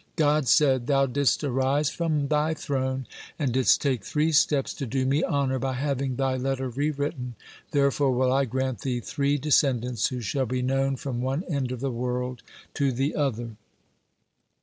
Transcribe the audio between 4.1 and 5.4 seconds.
steps to do Me